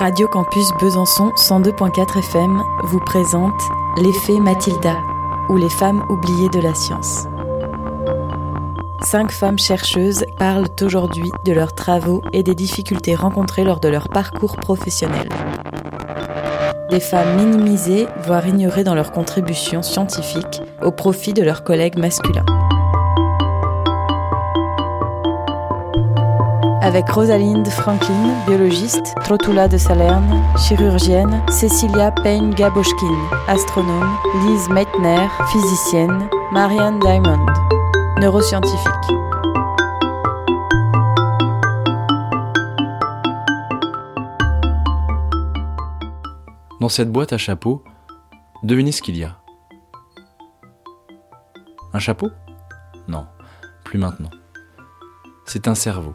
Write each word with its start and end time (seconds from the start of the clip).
Radio 0.00 0.28
Campus 0.28 0.70
Besançon 0.80 1.30
102.4 1.36 2.20
FM 2.20 2.62
vous 2.84 3.00
présente 3.00 3.60
L'effet 3.98 4.38
Mathilda 4.40 4.96
ou 5.48 5.56
les 5.56 5.68
femmes 5.68 6.04
oubliées 6.08 6.48
de 6.48 6.60
la 6.60 6.74
science. 6.74 7.26
Cinq 9.02 9.30
femmes 9.30 9.58
chercheuses 9.58 10.24
parlent 10.38 10.68
aujourd'hui 10.80 11.30
de 11.44 11.52
leurs 11.52 11.74
travaux 11.74 12.22
et 12.32 12.42
des 12.42 12.54
difficultés 12.54 13.14
rencontrées 13.14 13.64
lors 13.64 13.80
de 13.80 13.88
leur 13.88 14.08
parcours 14.08 14.56
professionnel. 14.56 15.28
Des 16.88 17.00
femmes 17.00 17.36
minimisées, 17.36 18.06
voire 18.24 18.46
ignorées 18.46 18.84
dans 18.84 18.94
leurs 18.94 19.12
contributions 19.12 19.82
scientifiques 19.82 20.62
au 20.82 20.92
profit 20.92 21.34
de 21.34 21.42
leurs 21.42 21.62
collègues 21.62 21.98
masculins. 21.98 22.46
Avec 26.82 27.10
Rosalind 27.10 27.68
Franklin, 27.68 28.34
biologiste, 28.46 29.14
Trotula 29.22 29.68
de 29.68 29.76
Salerne, 29.76 30.42
chirurgienne, 30.56 31.42
Cecilia 31.50 32.10
Payne-Gaboschkin, 32.10 33.18
astronome, 33.48 34.16
Lise 34.46 34.68
Meitner, 34.70 35.28
physicienne, 35.52 36.28
Marianne 36.52 36.98
Diamond, 37.00 37.44
neuroscientifique. 38.20 38.90
Dans 46.80 46.88
cette 46.88 47.12
boîte 47.12 47.34
à 47.34 47.38
chapeau, 47.38 47.84
devinez 48.62 48.92
ce 48.92 49.02
qu'il 49.02 49.16
y 49.18 49.24
a. 49.24 49.36
Un 51.92 51.98
chapeau? 51.98 52.30
Non, 53.06 53.26
plus 53.84 53.98
maintenant. 53.98 54.30
C'est 55.44 55.68
un 55.68 55.74
cerveau. 55.74 56.14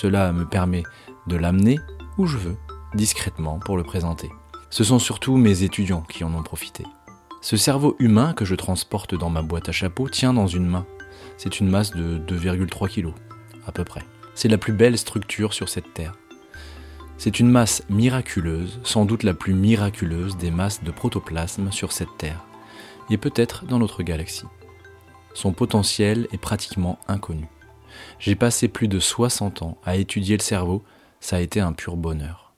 Cela 0.00 0.32
me 0.32 0.46
permet 0.46 0.84
de 1.26 1.36
l'amener 1.36 1.78
où 2.16 2.26
je 2.26 2.38
veux, 2.38 2.56
discrètement, 2.94 3.58
pour 3.58 3.76
le 3.76 3.82
présenter. 3.82 4.30
Ce 4.70 4.82
sont 4.82 4.98
surtout 4.98 5.36
mes 5.36 5.62
étudiants 5.62 6.06
qui 6.08 6.24
en 6.24 6.32
ont 6.32 6.42
profité. 6.42 6.84
Ce 7.42 7.58
cerveau 7.58 7.96
humain 7.98 8.32
que 8.32 8.46
je 8.46 8.54
transporte 8.54 9.14
dans 9.14 9.28
ma 9.28 9.42
boîte 9.42 9.68
à 9.68 9.72
chapeau 9.72 10.08
tient 10.08 10.32
dans 10.32 10.46
une 10.46 10.66
main. 10.66 10.86
C'est 11.36 11.60
une 11.60 11.68
masse 11.68 11.90
de 11.90 12.16
2,3 12.16 12.88
kg, 12.88 13.12
à 13.66 13.72
peu 13.72 13.84
près. 13.84 14.02
C'est 14.34 14.48
la 14.48 14.56
plus 14.56 14.72
belle 14.72 14.96
structure 14.96 15.52
sur 15.52 15.68
cette 15.68 15.92
Terre. 15.92 16.14
C'est 17.18 17.38
une 17.38 17.50
masse 17.50 17.82
miraculeuse, 17.90 18.80
sans 18.84 19.04
doute 19.04 19.22
la 19.22 19.34
plus 19.34 19.52
miraculeuse 19.52 20.38
des 20.38 20.50
masses 20.50 20.82
de 20.82 20.92
protoplasme 20.92 21.70
sur 21.72 21.92
cette 21.92 22.16
Terre, 22.16 22.42
et 23.10 23.18
peut-être 23.18 23.66
dans 23.66 23.78
notre 23.78 24.02
galaxie. 24.02 24.46
Son 25.34 25.52
potentiel 25.52 26.26
est 26.32 26.40
pratiquement 26.40 26.98
inconnu. 27.06 27.48
J'ai 28.18 28.34
passé 28.34 28.68
plus 28.68 28.88
de 28.88 28.98
60 28.98 29.62
ans 29.62 29.78
à 29.84 29.96
étudier 29.96 30.36
le 30.36 30.42
cerveau, 30.42 30.82
ça 31.20 31.36
a 31.36 31.40
été 31.40 31.60
un 31.60 31.72
pur 31.72 31.96
bonheur. 31.96 32.54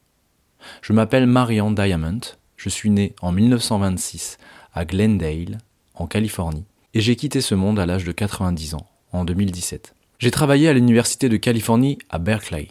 Je 0.81 0.93
m'appelle 0.93 1.27
Marian 1.27 1.71
Diamond, 1.71 2.21
je 2.57 2.69
suis 2.69 2.91
né 2.91 3.15
en 3.21 3.33
1926 3.33 4.39
à 4.75 4.85
Glendale, 4.85 5.59
en 5.95 6.07
Californie, 6.07 6.65
et 6.95 7.01
j'ai 7.01 7.17
quitté 7.17 7.41
ce 7.41 7.55
monde 7.55 7.79
à 7.79 7.87
l'âge 7.87 8.05
de 8.05 8.13
90 8.13 8.75
ans, 8.75 8.87
en 9.13 9.25
2017. 9.25 9.95
J'ai 10.19 10.31
travaillé 10.31 10.69
à 10.69 10.73
l'Université 10.73 11.29
de 11.29 11.37
Californie 11.37 11.99
à 12.09 12.19
Berkeley. 12.19 12.69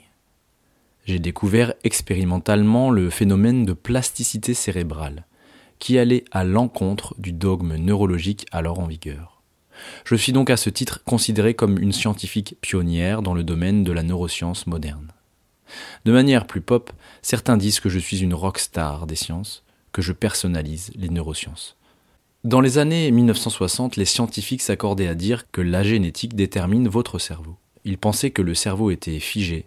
J'ai 1.05 1.19
découvert 1.19 1.73
expérimentalement 1.83 2.91
le 2.91 3.09
phénomène 3.09 3.65
de 3.65 3.73
plasticité 3.73 4.53
cérébrale, 4.53 5.25
qui 5.79 5.97
allait 5.97 6.23
à 6.31 6.43
l'encontre 6.43 7.15
du 7.17 7.33
dogme 7.33 7.75
neurologique 7.75 8.45
alors 8.51 8.79
en 8.79 8.85
vigueur. 8.85 9.40
Je 10.05 10.15
suis 10.15 10.33
donc 10.33 10.49
à 10.49 10.57
ce 10.57 10.69
titre 10.69 11.03
considéré 11.03 11.53
comme 11.53 11.77
une 11.77 11.91
scientifique 11.91 12.55
pionnière 12.61 13.21
dans 13.21 13.33
le 13.33 13.43
domaine 13.43 13.83
de 13.83 13.91
la 13.91 14.03
neuroscience 14.03 14.67
moderne. 14.67 15.11
De 16.05 16.11
manière 16.11 16.47
plus 16.47 16.61
pop, 16.61 16.91
certains 17.21 17.57
disent 17.57 17.79
que 17.79 17.89
je 17.89 17.99
suis 17.99 18.19
une 18.19 18.33
rockstar 18.33 19.07
des 19.07 19.15
sciences, 19.15 19.63
que 19.91 20.01
je 20.01 20.13
personnalise 20.13 20.91
les 20.95 21.09
neurosciences. 21.09 21.77
Dans 22.43 22.61
les 22.61 22.77
années 22.77 23.11
1960, 23.11 23.97
les 23.97 24.05
scientifiques 24.05 24.63
s'accordaient 24.63 25.07
à 25.07 25.15
dire 25.15 25.49
que 25.51 25.61
la 25.61 25.83
génétique 25.83 26.35
détermine 26.35 26.87
votre 26.87 27.19
cerveau. 27.19 27.57
Ils 27.83 27.99
pensaient 27.99 28.31
que 28.31 28.41
le 28.41 28.55
cerveau 28.55 28.89
était 28.89 29.19
figé, 29.19 29.65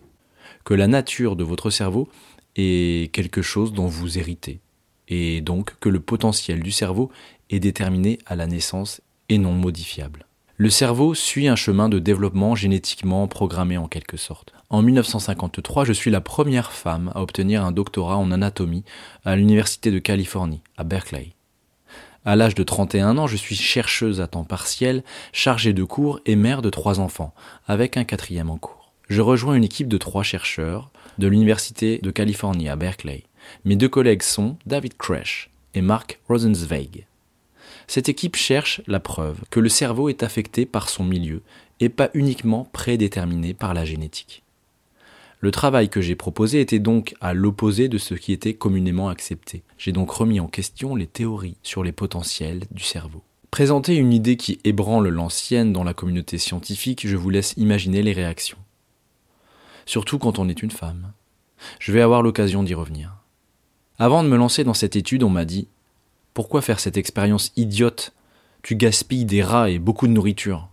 que 0.65 0.75
la 0.75 0.89
nature 0.89 1.37
de 1.37 1.45
votre 1.45 1.71
cerveau 1.71 2.09
est 2.57 3.13
quelque 3.13 3.43
chose 3.43 3.73
dont 3.73 3.87
vous 3.87 4.19
héritez, 4.19 4.61
et 5.09 5.41
donc 5.41 5.79
que 5.79 5.89
le 5.89 6.01
potentiel 6.01 6.63
du 6.63 6.73
cerveau 6.73 7.11
est 7.51 7.61
déterminé 7.61 8.19
à 8.27 8.35
la 8.35 8.47
naissance 8.47 9.01
et 9.29 9.39
non 9.39 9.53
modifiable. 9.53 10.27
Le 10.57 10.71
cerveau 10.71 11.15
suit 11.15 11.49
un 11.49 11.57
chemin 11.57 11.89
de 11.89 11.99
développement 11.99 12.55
génétiquement 12.55 13.27
programmé 13.27 13.77
en 13.77 13.89
quelque 13.89 14.17
sorte. 14.17 14.53
En 14.71 14.83
1953, 14.83 15.85
je 15.85 15.93
suis 15.93 16.13
la 16.13 16.21
première 16.21 16.71
femme 16.71 17.11
à 17.15 17.23
obtenir 17.23 17.65
un 17.65 17.73
doctorat 17.73 18.17
en 18.17 18.31
anatomie 18.31 18.85
à 19.25 19.35
l'Université 19.35 19.91
de 19.91 19.99
Californie, 19.99 20.63
à 20.77 20.85
Berkeley. 20.85 21.33
À 22.25 22.37
l'âge 22.37 22.55
de 22.55 22.63
31 22.63 23.19
ans, 23.19 23.27
je 23.27 23.37
suis 23.37 23.57
chercheuse 23.57 24.21
à 24.21 24.29
temps 24.29 24.45
partiel, 24.45 25.03
chargée 25.33 25.73
de 25.73 25.85
cours 25.85 26.21
et 26.25 26.37
mère 26.37 26.63
de 26.63 26.71
trois 26.71 27.01
enfants, 27.01 27.35
avec 27.67 27.97
un 27.97 28.05
quatrième 28.05 28.49
en 28.49 28.57
cours. 28.57 28.93
Je 29.09 29.21
rejoins 29.21 29.55
une 29.55 29.65
équipe 29.65 29.89
de 29.89 29.99
trois 29.99 30.23
chercheurs 30.23 30.91
de 31.19 31.27
l'Université 31.27 31.99
de 31.99 32.11
Californie 32.11 32.69
à 32.69 32.77
Berkeley. 32.77 33.25
Mes 33.65 33.77
deux 33.77 33.89
collègues 33.89 34.23
sont 34.23 34.57
David 34.67 34.97
Kresch 34.97 35.51
et 35.75 35.83
Mark 35.83 36.21
Rosenzweig. 36.29 37.07
Cette 37.87 38.09
équipe 38.09 38.37
cherche 38.37 38.81
la 38.87 39.01
preuve 39.01 39.41
que 39.51 39.61
le 39.61 39.69
cerveau 39.69 40.09
est 40.09 40.23
affecté 40.23 40.67
par 40.67 40.89
son 40.89 41.05
milieu 41.05 41.43
et 41.81 41.89
pas 41.89 42.11
uniquement 42.15 42.69
prédéterminé 42.73 43.55
par 43.55 43.75
la 43.75 43.85
génétique. 43.85 44.43
Le 45.41 45.51
travail 45.51 45.91
que 45.91 46.01
j'ai 46.01 46.15
proposé 46.15 46.61
était 46.61 46.79
donc 46.79 47.15
à 47.21 47.35
l'opposé 47.35 47.89
de 47.89 47.99
ce 47.99 48.15
qui 48.15 48.33
était 48.33 48.55
communément 48.55 49.11
accepté. 49.11 49.63
J'ai 49.77 49.93
donc 49.93 50.11
remis 50.11 50.41
en 50.41 50.47
question 50.47 50.97
les 50.97 51.07
théories 51.07 51.59
sur 51.63 51.85
les 51.85 51.93
potentiels 51.93 52.63
du 52.71 52.83
cerveau. 52.83 53.23
Présenter 53.51 53.95
une 53.95 54.13
idée 54.13 54.37
qui 54.37 54.59
ébranle 54.65 55.09
l'ancienne 55.09 55.73
dans 55.73 55.85
la 55.85 55.93
communauté 55.93 56.39
scientifique, 56.39 57.07
je 57.07 57.17
vous 57.17 57.29
laisse 57.29 57.53
imaginer 57.59 58.03
les 58.03 58.15
réactions. 58.15 58.59
Surtout 59.87 60.19
quand 60.19 60.39
on 60.39 60.49
est 60.49 60.63
une 60.63 60.71
femme. 60.71 61.13
Je 61.79 61.93
vais 61.93 62.01
avoir 62.01 62.23
l'occasion 62.23 62.63
d'y 62.63 62.75
revenir. 62.75 63.15
Avant 63.99 64.25
de 64.25 64.29
me 64.29 64.37
lancer 64.37 64.65
dans 64.65 64.75
cette 64.75 64.97
étude, 64.97 65.23
on 65.23 65.31
m'a 65.31 65.45
dit 65.45 65.69
pourquoi 66.35 66.63
faire 66.63 66.81
cette 66.81 66.97
expérience 66.97 67.53
idiote? 67.57 68.13
Tu 68.63 68.75
gaspilles 68.75 69.25
des 69.25 69.43
rats 69.43 69.71
et 69.71 69.79
beaucoup 69.79 70.09
de 70.09 70.13
nourriture. 70.13 70.69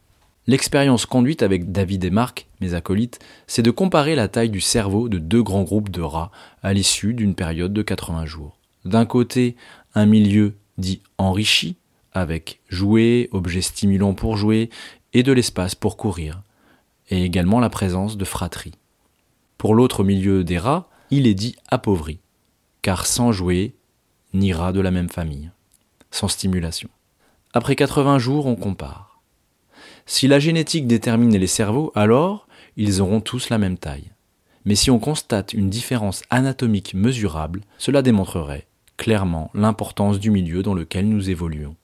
L'expérience 0.47 1.05
conduite 1.05 1.44
avec 1.44 1.72
David 1.72 2.03
et 2.03 2.09
Marc, 2.09 2.47
mes 2.61 2.73
acolytes, 2.73 3.19
c'est 3.45 3.61
de 3.61 3.69
comparer 3.69 4.16
la 4.16 4.27
taille 4.27 4.49
du 4.49 4.59
cerveau 4.59 5.07
de 5.07 5.19
deux 5.19 5.44
grands 5.44 5.61
groupes 5.61 5.91
de 5.91 6.01
rats 6.01 6.31
à 6.63 6.73
l'issue 6.73 7.13
d'une 7.13 7.35
période 7.35 7.73
de 7.73 7.83
80 7.83 8.25
jours. 8.25 8.57
D'un 8.85 9.05
côté, 9.05 9.55
un 9.94 10.07
milieu 10.07 10.55
dit 10.79 11.01
enrichi, 11.19 11.75
avec 12.11 12.59
jouets, 12.69 13.29
objets 13.31 13.61
stimulants 13.61 14.16
pour 14.16 14.35
jouer 14.35 14.72
et 15.13 15.22
de 15.22 15.31
l'espace 15.31 15.75
pour 15.75 15.95
courir, 15.95 16.41
et 17.09 17.23
également 17.23 17.59
la 17.59 17.69
présence 17.69 18.17
de 18.17 18.25
fratrie. 18.25 18.73
Pour 19.59 19.75
l'autre 19.75 20.03
milieu 20.03 20.43
des 20.43 20.57
rats, 20.57 20.89
il 21.11 21.28
est 21.28 21.35
dit 21.35 21.55
appauvri, 21.69 22.17
car 22.81 23.05
sans 23.05 23.31
jouets, 23.31 23.75
ni 24.34 24.53
rats 24.53 24.72
de 24.72 24.81
la 24.81 24.92
même 24.92 25.09
famille, 25.09 25.52
sans 26.12 26.28
stimulation. 26.28 26.90
Après 27.53 27.75
80 27.75 28.19
jours, 28.19 28.46
on 28.46 28.56
compare. 28.56 29.22
Si 30.06 30.28
la 30.28 30.40
génétique 30.40 30.88
détermine 30.88 31.38
les 31.38 31.47
cerveaux, 31.47 31.92
alors 31.96 32.47
ils 32.78 33.02
auront 33.02 33.22
tous 33.22 33.50
la 33.50 33.58
même 33.58 33.78
taille. 33.78 34.12
Mais 34.66 34.75
si 34.75 34.91
on 34.91 35.00
constate 35.00 35.53
une 35.53 35.70
différence 35.70 36.22
anatomique 36.30 36.94
mesurable, 36.94 37.62
cela 37.78 38.02
démontrerait 38.02 38.68
clairement 38.97 39.50
l'importance 39.53 40.20
du 40.20 40.30
milieu 40.30 40.62
dans 40.62 40.75
lequel 40.75 41.09
nous 41.09 41.30
évoluons. 41.30 41.75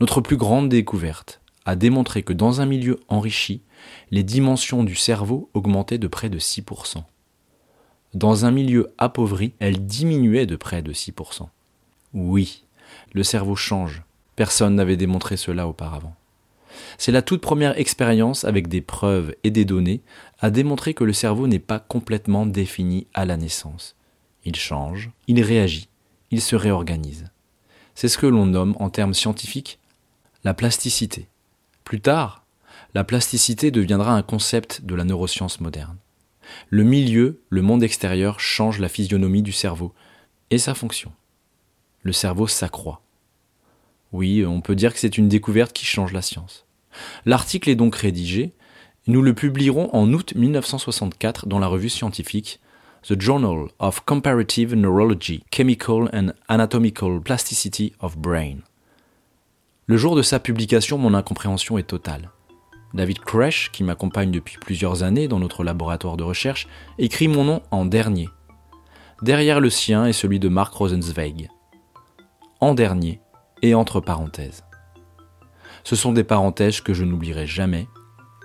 Notre 0.00 0.20
plus 0.20 0.36
grande 0.36 0.68
découverte 0.68 1.40
a 1.64 1.74
démontré 1.74 2.22
que 2.22 2.32
dans 2.32 2.60
un 2.60 2.66
milieu 2.66 3.00
enrichi, 3.08 3.62
les 4.10 4.22
dimensions 4.22 4.84
du 4.84 4.94
cerveau 4.94 5.48
augmentaient 5.54 5.98
de 5.98 6.06
près 6.06 6.28
de 6.28 6.38
6%. 6.38 7.02
Dans 8.12 8.44
un 8.44 8.50
milieu 8.50 8.92
appauvri, 8.98 9.54
elles 9.58 9.86
diminuaient 9.86 10.46
de 10.46 10.56
près 10.56 10.82
de 10.82 10.92
6%. 10.92 11.48
Oui, 12.12 12.64
le 13.12 13.22
cerveau 13.22 13.54
change. 13.54 14.02
Personne 14.34 14.74
n'avait 14.74 14.96
démontré 14.96 15.36
cela 15.36 15.68
auparavant. 15.68 16.16
C'est 16.98 17.12
la 17.12 17.22
toute 17.22 17.40
première 17.40 17.78
expérience 17.78 18.44
avec 18.44 18.68
des 18.68 18.80
preuves 18.80 19.34
et 19.44 19.50
des 19.50 19.64
données 19.64 20.00
à 20.40 20.50
démontrer 20.50 20.94
que 20.94 21.04
le 21.04 21.12
cerveau 21.12 21.46
n'est 21.46 21.58
pas 21.58 21.78
complètement 21.78 22.46
défini 22.46 23.06
à 23.14 23.24
la 23.24 23.36
naissance. 23.36 23.96
Il 24.44 24.56
change, 24.56 25.10
il 25.28 25.42
réagit, 25.42 25.88
il 26.30 26.40
se 26.40 26.56
réorganise. 26.56 27.26
C'est 27.94 28.08
ce 28.08 28.18
que 28.18 28.26
l'on 28.26 28.46
nomme 28.46 28.76
en 28.78 28.90
termes 28.90 29.14
scientifiques 29.14 29.78
la 30.42 30.54
plasticité. 30.54 31.28
Plus 31.84 32.00
tard, 32.00 32.44
la 32.94 33.04
plasticité 33.04 33.70
deviendra 33.70 34.14
un 34.14 34.22
concept 34.22 34.82
de 34.82 34.94
la 34.94 35.04
neuroscience 35.04 35.60
moderne. 35.60 35.96
Le 36.70 36.82
milieu, 36.82 37.40
le 37.50 37.62
monde 37.62 37.82
extérieur 37.84 38.40
change 38.40 38.80
la 38.80 38.88
physionomie 38.88 39.42
du 39.42 39.52
cerveau 39.52 39.92
et 40.50 40.58
sa 40.58 40.74
fonction 40.74 41.12
le 42.02 42.12
cerveau 42.12 42.46
s'accroît. 42.46 43.02
Oui, 44.12 44.44
on 44.44 44.60
peut 44.60 44.74
dire 44.74 44.92
que 44.92 44.98
c'est 44.98 45.18
une 45.18 45.28
découverte 45.28 45.72
qui 45.72 45.84
change 45.84 46.12
la 46.12 46.22
science. 46.22 46.66
L'article 47.24 47.70
est 47.70 47.76
donc 47.76 47.94
rédigé, 47.94 48.52
nous 49.06 49.22
le 49.22 49.34
publierons 49.34 49.88
en 49.94 50.12
août 50.12 50.34
1964 50.36 51.46
dans 51.46 51.58
la 51.58 51.66
revue 51.66 51.88
scientifique 51.88 52.60
The 53.02 53.18
Journal 53.18 53.68
of 53.78 54.00
Comparative 54.04 54.74
Neurology, 54.74 55.42
Chemical 55.50 56.10
and 56.12 56.32
Anatomical 56.48 57.20
Plasticity 57.20 57.94
of 58.00 58.18
Brain. 58.18 58.58
Le 59.86 59.96
jour 59.96 60.16
de 60.16 60.22
sa 60.22 60.38
publication, 60.38 60.98
mon 60.98 61.14
incompréhension 61.14 61.78
est 61.78 61.84
totale. 61.84 62.30
David 62.92 63.20
Koresh, 63.20 63.70
qui 63.72 63.84
m'accompagne 63.84 64.30
depuis 64.30 64.58
plusieurs 64.58 65.02
années 65.02 65.28
dans 65.28 65.38
notre 65.38 65.64
laboratoire 65.64 66.16
de 66.16 66.24
recherche, 66.24 66.68
écrit 66.98 67.28
mon 67.28 67.44
nom 67.44 67.62
en 67.70 67.86
dernier. 67.86 68.28
Derrière 69.22 69.60
le 69.60 69.70
sien 69.70 70.06
est 70.06 70.12
celui 70.12 70.38
de 70.38 70.48
Mark 70.48 70.74
Rosenzweig. 70.74 71.48
En 72.60 72.74
dernier 72.74 73.22
et 73.62 73.74
entre 73.74 74.00
parenthèses. 74.00 74.64
Ce 75.82 75.96
sont 75.96 76.12
des 76.12 76.24
parenthèses 76.24 76.82
que 76.82 76.92
je 76.92 77.04
n'oublierai 77.04 77.46
jamais 77.46 77.88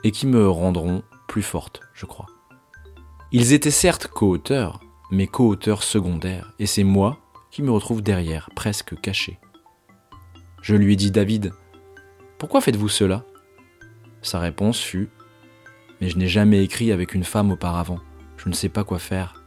et 0.06 0.12
qui 0.12 0.26
me 0.26 0.50
rendront 0.50 1.04
plus 1.28 1.42
forte, 1.42 1.82
je 1.94 2.06
crois. 2.06 2.28
Ils 3.34 3.52
étaient 3.52 3.72
certes 3.72 4.08
co-auteurs, 4.08 4.80
mais 5.12 5.28
co-auteurs 5.28 5.84
secondaires, 5.84 6.54
et 6.60 6.66
c'est 6.66 6.86
moi 6.86 7.18
qui 7.52 7.62
me 7.62 7.72
retrouve 7.72 8.02
derrière, 8.02 8.50
presque 8.56 9.00
caché. 9.02 9.38
Je 10.62 10.76
lui 10.76 10.94
ai 10.94 10.96
dit 10.96 11.12
David, 11.12 11.52
pourquoi 12.38 12.62
faites-vous 12.62 12.90
cela? 12.90 13.26
Sa 14.22 14.40
réponse 14.40 14.80
fut 14.80 15.10
Mais 16.00 16.10
je 16.10 16.18
n'ai 16.18 16.28
jamais 16.28 16.64
écrit 16.64 16.94
avec 16.94 17.16
une 17.16 17.26
femme 17.26 17.52
auparavant, 17.52 18.00
je 18.38 18.48
ne 18.48 18.54
sais 18.54 18.70
pas 18.70 18.86
quoi 18.86 19.00
faire. 19.00 19.44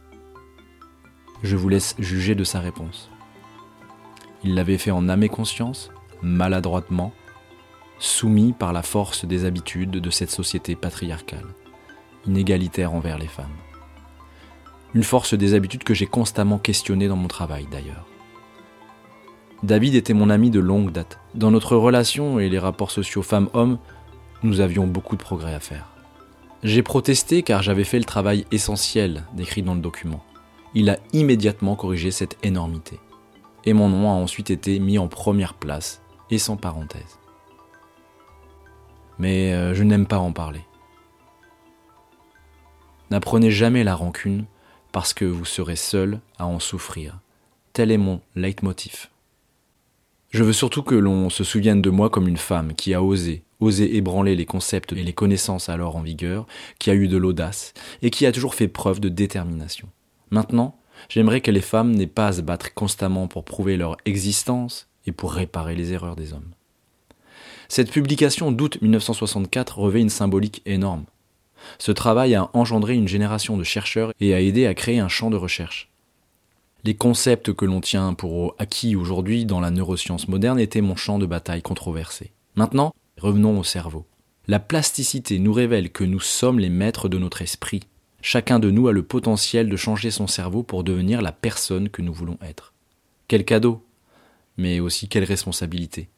Je 1.41 1.55
vous 1.55 1.69
laisse 1.69 1.95
juger 1.97 2.35
de 2.35 2.43
sa 2.43 2.59
réponse. 2.59 3.09
Il 4.43 4.55
l'avait 4.55 4.77
fait 4.77 4.91
en 4.91 5.09
âme 5.09 5.23
et 5.23 5.29
conscience, 5.29 5.91
maladroitement, 6.21 7.13
soumis 7.99 8.53
par 8.53 8.71
la 8.73 8.81
force 8.81 9.25
des 9.25 9.45
habitudes 9.45 9.91
de 9.91 10.09
cette 10.09 10.31
société 10.31 10.75
patriarcale, 10.75 11.45
inégalitaire 12.25 12.93
envers 12.93 13.17
les 13.17 13.27
femmes. 13.27 13.45
Une 14.93 15.03
force 15.03 15.33
des 15.33 15.53
habitudes 15.53 15.83
que 15.83 15.93
j'ai 15.93 16.07
constamment 16.07 16.57
questionnée 16.57 17.07
dans 17.07 17.17
mon 17.17 17.27
travail 17.27 17.67
d'ailleurs. 17.69 18.07
David 19.61 19.95
était 19.95 20.13
mon 20.13 20.29
ami 20.29 20.49
de 20.49 20.59
longue 20.59 20.91
date. 20.91 21.19
Dans 21.35 21.51
notre 21.51 21.75
relation 21.75 22.39
et 22.39 22.47
les 22.47 22.59
rapports 22.59 22.91
sociaux 22.91 23.21
femmes-hommes, 23.21 23.77
nous 24.41 24.61
avions 24.61 24.87
beaucoup 24.87 25.17
de 25.17 25.21
progrès 25.21 25.53
à 25.53 25.59
faire. 25.59 25.89
J'ai 26.63 26.81
protesté 26.81 27.43
car 27.43 27.61
j'avais 27.61 27.83
fait 27.83 27.99
le 27.99 28.05
travail 28.05 28.45
essentiel 28.51 29.25
décrit 29.33 29.61
dans 29.61 29.75
le 29.75 29.81
document. 29.81 30.23
Il 30.75 30.89
a 30.89 30.97
immédiatement 31.11 31.75
corrigé 31.75 32.11
cette 32.11 32.37
énormité. 32.43 32.99
Et 33.65 33.73
mon 33.73 33.89
nom 33.89 34.09
a 34.09 34.13
ensuite 34.13 34.51
été 34.51 34.79
mis 34.79 34.97
en 34.97 35.07
première 35.07 35.53
place 35.53 36.01
et 36.29 36.37
sans 36.37 36.57
parenthèse 36.57 37.19
mais 39.19 39.53
euh, 39.53 39.75
je 39.75 39.83
n'aime 39.83 40.07
pas 40.07 40.17
en 40.17 40.31
parler. 40.31 40.61
N'apprenez 43.11 43.51
jamais 43.51 43.83
la 43.83 43.95
rancune 43.95 44.45
parce 44.91 45.13
que 45.13 45.25
vous 45.25 45.45
serez 45.45 45.75
seul 45.75 46.21
à 46.39 46.47
en 46.47 46.59
souffrir. 46.59 47.19
Tel 47.73 47.91
est 47.91 47.97
mon 47.97 48.21
leitmotiv. 48.35 49.09
Je 50.31 50.43
veux 50.43 50.53
surtout 50.53 50.83
que 50.83 50.95
l'on 50.95 51.29
se 51.29 51.43
souvienne 51.43 51.81
de 51.81 51.89
moi 51.89 52.09
comme 52.09 52.27
une 52.27 52.37
femme 52.37 52.73
qui 52.73 52.93
a 52.93 53.03
osé, 53.03 53.43
osé 53.59 53.95
ébranler 53.95 54.35
les 54.35 54.45
concepts 54.45 54.93
et 54.93 55.03
les 55.03 55.13
connaissances 55.13 55.69
alors 55.69 55.95
en 55.95 56.01
vigueur, 56.01 56.45
qui 56.77 56.89
a 56.91 56.95
eu 56.95 57.07
de 57.07 57.17
l'audace 57.17 57.73
et 58.01 58.09
qui 58.11 58.25
a 58.25 58.31
toujours 58.31 58.55
fait 58.55 58.67
preuve 58.67 58.99
de 58.99 59.09
détermination. 59.09 59.89
Maintenant, 60.29 60.79
j'aimerais 61.07 61.41
que 61.41 61.51
les 61.51 61.61
femmes 61.61 61.91
n'aient 61.91 62.07
pas 62.07 62.27
à 62.27 62.33
se 62.33 62.41
battre 62.41 62.73
constamment 62.73 63.27
pour 63.27 63.45
prouver 63.45 63.77
leur 63.77 63.97
existence 64.05 64.87
et 65.05 65.11
pour 65.11 65.33
réparer 65.33 65.75
les 65.75 65.93
erreurs 65.93 66.15
des 66.15 66.33
hommes. 66.33 66.51
Cette 67.67 67.91
publication 67.91 68.51
d'août 68.51 68.79
1964 68.81 69.77
revêt 69.77 70.01
une 70.01 70.09
symbolique 70.09 70.61
énorme. 70.65 71.05
Ce 71.77 71.91
travail 71.91 72.35
a 72.35 72.49
engendré 72.53 72.95
une 72.95 73.07
génération 73.07 73.57
de 73.57 73.63
chercheurs 73.63 74.11
et 74.19 74.33
a 74.33 74.41
aidé 74.41 74.65
à 74.65 74.73
créer 74.73 74.99
un 74.99 75.07
champ 75.07 75.29
de 75.29 75.37
recherche. 75.37 75.89
Les 76.83 76.95
concepts 76.95 77.53
que 77.53 77.65
l'on 77.65 77.81
tient 77.81 78.13
pour 78.13 78.55
acquis 78.57 78.95
aujourd'hui 78.95 79.45
dans 79.45 79.59
la 79.59 79.69
neuroscience 79.69 80.27
moderne 80.27 80.59
étaient 80.59 80.81
mon 80.81 80.95
champ 80.95 81.19
de 81.19 81.25
bataille 81.25 81.61
controversé. 81.61 82.31
Maintenant, 82.55 82.93
revenons 83.17 83.59
au 83.59 83.63
cerveau. 83.63 84.05
La 84.47 84.59
plasticité 84.59 85.37
nous 85.37 85.53
révèle 85.53 85.91
que 85.91 86.03
nous 86.03 86.21
sommes 86.21 86.59
les 86.59 86.69
maîtres 86.69 87.09
de 87.09 87.17
notre 87.17 87.41
esprit. 87.41 87.81
Chacun 88.21 88.59
de 88.59 88.69
nous 88.69 88.87
a 88.87 88.91
le 88.91 89.03
potentiel 89.03 89.69
de 89.69 89.77
changer 89.77 90.11
son 90.11 90.27
cerveau 90.27 90.61
pour 90.61 90.83
devenir 90.83 91.21
la 91.21 91.31
personne 91.31 91.89
que 91.89 92.01
nous 92.01 92.13
voulons 92.13 92.37
être. 92.41 92.73
Quel 93.27 93.45
cadeau, 93.45 93.83
mais 94.57 94.79
aussi 94.79 95.07
quelle 95.07 95.23
responsabilité. 95.23 96.09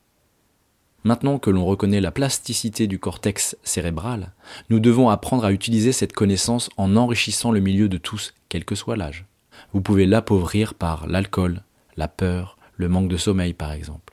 Maintenant 1.03 1.39
que 1.39 1.49
l'on 1.49 1.65
reconnaît 1.65 2.01
la 2.01 2.11
plasticité 2.11 2.87
du 2.87 2.99
cortex 2.99 3.57
cérébral, 3.63 4.33
nous 4.69 4.79
devons 4.79 5.09
apprendre 5.09 5.45
à 5.45 5.51
utiliser 5.51 5.91
cette 5.91 6.13
connaissance 6.13 6.69
en 6.77 6.95
enrichissant 6.95 7.51
le 7.51 7.59
milieu 7.59 7.89
de 7.89 7.97
tous, 7.97 8.33
quel 8.49 8.65
que 8.65 8.75
soit 8.75 8.95
l'âge. 8.95 9.25
Vous 9.73 9.81
pouvez 9.81 10.05
l'appauvrir 10.05 10.73
par 10.73 11.07
l'alcool, 11.07 11.63
la 11.97 12.07
peur, 12.07 12.57
le 12.77 12.87
manque 12.87 13.09
de 13.09 13.17
sommeil 13.17 13.53
par 13.53 13.71
exemple. 13.71 14.10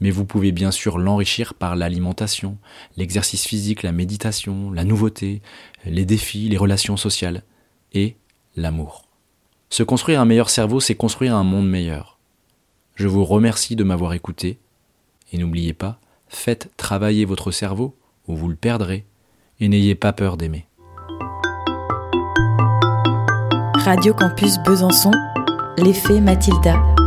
Mais 0.00 0.10
vous 0.10 0.24
pouvez 0.24 0.52
bien 0.52 0.70
sûr 0.70 0.98
l'enrichir 0.98 1.54
par 1.54 1.76
l'alimentation, 1.76 2.58
l'exercice 2.96 3.46
physique, 3.46 3.82
la 3.82 3.92
méditation, 3.92 4.70
la 4.70 4.84
nouveauté, 4.84 5.42
les 5.84 6.04
défis, 6.04 6.48
les 6.48 6.56
relations 6.56 6.96
sociales 6.96 7.42
et 7.92 8.16
l'amour. 8.56 9.08
Se 9.70 9.82
construire 9.82 10.20
un 10.20 10.26
meilleur 10.26 10.50
cerveau, 10.50 10.80
c'est 10.80 10.94
construire 10.94 11.34
un 11.34 11.44
monde 11.44 11.68
meilleur. 11.68 12.18
Je 12.94 13.08
vous 13.08 13.24
remercie 13.24 13.76
de 13.76 13.84
m'avoir 13.84 14.12
écouté 14.12 14.58
et 15.32 15.38
n'oubliez 15.38 15.72
pas, 15.72 15.98
Faites 16.32 16.70
travailler 16.76 17.24
votre 17.24 17.50
cerveau 17.50 17.94
ou 18.26 18.34
vous 18.34 18.48
le 18.48 18.56
perdrez 18.56 19.04
et 19.60 19.68
n'ayez 19.68 19.94
pas 19.94 20.12
peur 20.12 20.36
d'aimer. 20.36 20.66
Radio 23.84 24.14
Campus 24.14 24.58
Besançon, 24.64 25.12
l'effet 25.76 26.20
Mathilda. 26.20 27.01